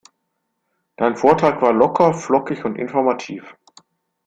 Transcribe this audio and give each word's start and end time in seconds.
Dein 0.97 1.15
Vortrag 1.15 1.61
war 1.61 1.73
locker, 1.73 2.15
flockig 2.15 2.65
und 2.65 2.75
informativ. 2.75 3.55